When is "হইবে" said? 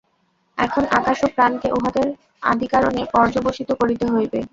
4.07-4.39